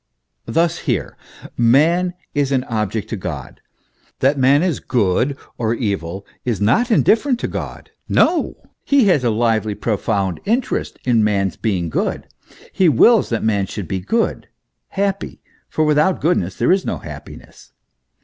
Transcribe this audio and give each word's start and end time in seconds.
Thus 0.47 0.79
here. 0.89 1.15
Alan 1.59 2.15
is 2.33 2.51
an 2.51 2.63
object 2.63 3.07
to 3.09 3.15
God. 3.15 3.61
That 4.17 4.35
man 4.35 4.63
is 4.63 4.79
good 4.79 5.37
or 5.59 5.75
evil 5.75 6.25
is 6.43 6.59
not 6.59 6.87
indif 6.87 7.21
ferent 7.21 7.37
to 7.37 7.47
God; 7.47 7.91
no! 8.09 8.71
He 8.83 9.05
has 9.09 9.23
a 9.23 9.29
lively, 9.29 9.75
profound 9.75 10.39
interest 10.43 10.97
in 11.05 11.23
man's 11.23 11.55
being 11.55 11.89
good; 11.91 12.25
he 12.73 12.89
wills 12.89 13.29
that 13.29 13.43
man 13.43 13.67
should 13.67 13.87
be 13.87 13.99
good, 13.99 14.47
happy 14.87 15.39
for 15.69 15.85
without 15.85 16.19
goodness 16.19 16.55
there 16.55 16.71
is 16.71 16.83
no 16.83 16.97
happiness. 16.97 17.71